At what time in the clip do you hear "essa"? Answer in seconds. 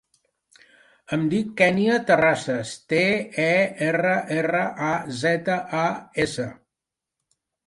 6.27-6.49